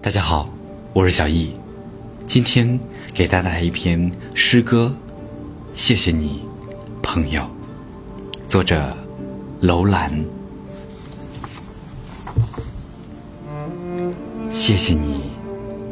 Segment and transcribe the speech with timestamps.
[0.00, 0.48] 大家好，
[0.92, 1.52] 我是小易，
[2.24, 2.78] 今天
[3.12, 4.94] 给大家带来一篇诗歌，
[5.74, 6.40] 谢谢你，
[7.02, 7.42] 朋友。
[8.46, 8.96] 作者
[9.60, 10.24] 楼兰。
[14.52, 15.20] 谢谢你，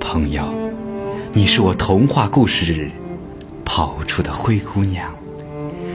[0.00, 0.52] 朋友，
[1.32, 2.90] 你是我童话故事
[3.64, 5.14] 跑出的灰姑娘，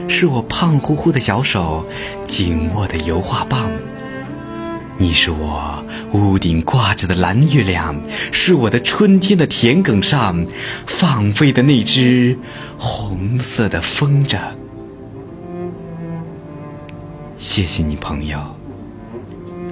[0.08, 1.84] 是我胖乎乎的小手
[2.26, 3.70] 紧握的油画棒。
[5.00, 7.94] 你是我屋顶挂着的蓝月亮，
[8.32, 10.44] 是我的春天的田埂上
[10.88, 12.36] 放飞的那只
[12.76, 14.36] 红色的风筝。
[17.36, 18.40] 谢谢你，朋友。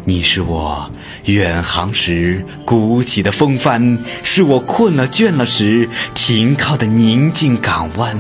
[0.05, 0.89] 你是我
[1.25, 8.17] 远航时鼓起的风帆，是我困了倦了时停靠的宁静港湾。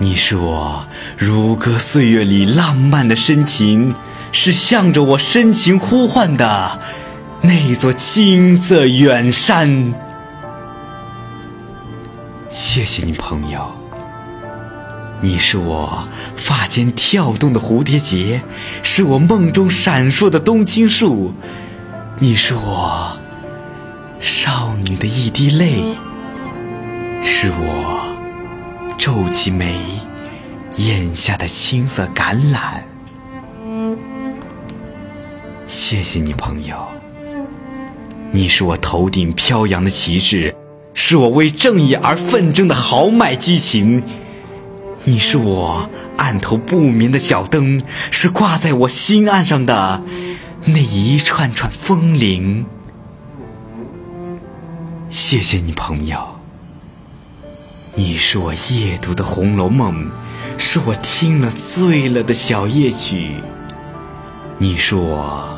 [0.00, 0.84] 你是我
[1.16, 3.94] 如歌岁月里浪漫的深情。
[4.36, 6.80] 是向着我深情呼唤的
[7.42, 9.94] 那座青色远山。
[12.50, 13.72] 谢谢你，朋友。
[15.20, 18.42] 你是我发间跳动的蝴蝶结，
[18.82, 21.32] 是我梦中闪烁的冬青树。
[22.18, 23.16] 你是我
[24.18, 25.80] 少女的一滴泪，
[27.22, 28.04] 是我
[28.98, 29.80] 皱起眉
[30.76, 32.82] 眼下的青色橄榄。
[35.86, 36.82] 谢谢你，朋友。
[38.32, 40.56] 你是我头顶飘扬的旗帜，
[40.94, 44.02] 是我为正义而奋争的豪迈激情。
[45.02, 50.02] 你是我案头不眠的小灯，是挂在我心岸上的
[50.64, 52.64] 那一串串风铃。
[55.10, 56.18] 谢谢你，朋友。
[57.94, 60.06] 你是我夜读的《红楼梦》，
[60.56, 63.34] 是我听了醉了的小夜曲。
[64.56, 65.53] 你是我。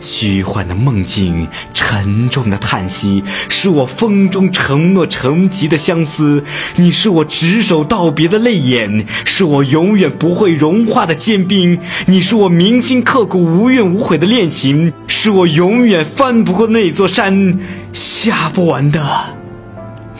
[0.00, 6.42] 虚幻的梦境，沉重的叹息，是我风中承诺成疾的相思；
[6.76, 17.58] 你是我执手道别的泪眼，是我永远不会融化的坚冰；你是我铭心刻骨、无怨无悔的恋情，是我永远翻不过那座山、
[17.92, 19.04] 下不完的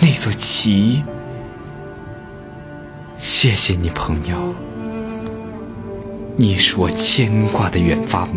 [0.00, 1.02] 那座棋。
[3.16, 4.54] 谢谢你，朋友。
[6.40, 8.28] 你是我牵挂的远方，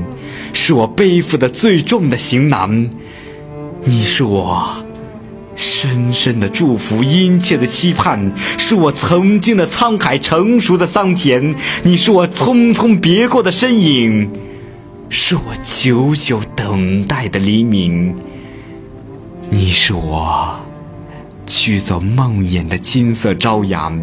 [0.54, 2.90] 是我背负的最重的行囊。
[3.86, 4.84] 你是我
[5.56, 11.56] 深深的祝福，殷切的期盼，是我曾经的沧海，成熟的桑田。
[11.84, 14.32] 你是我匆匆别过的身影，
[15.10, 18.16] 是我久久等待的黎明。
[19.52, 20.60] 你是我
[21.46, 24.02] 驱走梦魇的金色朝阳，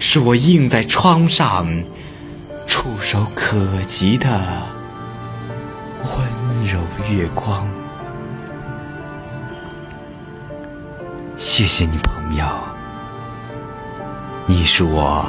[0.00, 1.68] 是我映在窗上。
[3.00, 4.28] 触手可及的
[6.02, 6.78] 温柔
[7.10, 7.66] 月光，
[11.38, 12.44] 谢谢你，朋友。
[14.46, 15.24] 你是我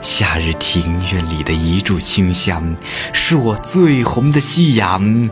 [0.00, 2.74] 夏日庭院里的一柱清香，
[3.12, 5.28] 是我最红的夕阳，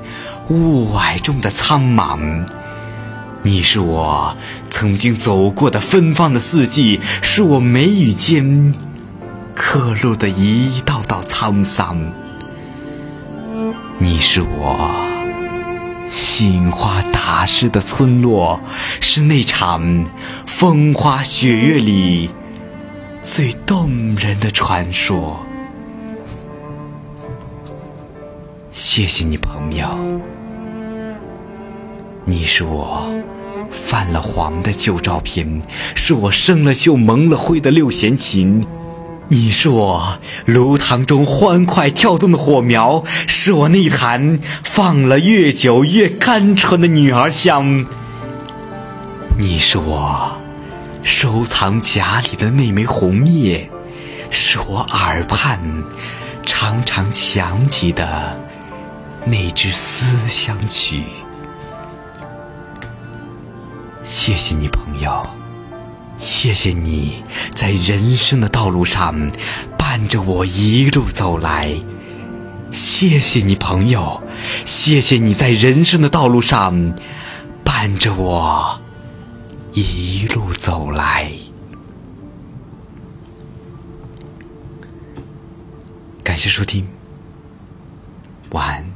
[0.51, 2.47] 雾霭中的苍茫。
[3.43, 4.37] 你是我
[4.69, 8.75] 曾经走过的芬芳的四季，是我眉宇间。
[9.65, 11.97] 刻录的一道道沧桑，
[13.97, 14.91] 你是我
[16.11, 18.61] 杏花打湿的村落，
[19.01, 20.05] 是那场
[20.47, 22.29] 风花雪月里
[23.23, 25.47] 最动人的传说。
[28.73, 29.87] 谢谢你，朋友，
[32.25, 33.09] 你是我
[33.71, 35.63] 泛了黄的旧照片，
[35.95, 38.67] 是我生了锈蒙了灰的六弦琴。
[39.33, 47.87] 你是我炉膛中欢快跳动的火苗，是我那坛放了越久越甘醇的女儿香。
[49.39, 50.39] 你是我
[51.03, 53.71] 收藏夹里的那枚红叶，
[54.29, 55.59] 是我耳畔
[56.45, 58.39] 常常响起的
[59.25, 61.05] 那支思乡曲。
[64.05, 65.27] 谢谢你，朋友。
[66.23, 67.21] 谢谢你
[67.57, 69.33] 在人生的道路上
[69.77, 71.77] 伴着我一路走来，
[72.71, 74.23] 谢谢你朋友，
[74.65, 76.97] 谢谢你在人生的道路上
[77.65, 78.81] 伴着我
[79.73, 81.29] 一路走来。
[86.23, 86.87] 感谢收听，
[88.51, 88.92] 晚安。